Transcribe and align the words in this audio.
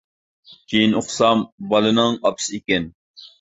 كېيىن 0.71 0.95
ئۇقسام، 0.99 1.43
بالىنىڭ 1.75 2.17
ئاپىسى 2.23 2.57
ئىكەن. 2.61 2.89